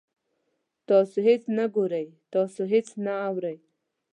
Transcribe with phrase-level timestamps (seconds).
[0.89, 3.57] تاسو هیڅ نه ګورئ، تاسو هیڅ نه اورئ